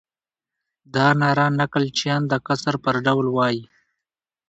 [0.95, 3.61] دا ناره نکل چیان د کسر پر ډول وایي.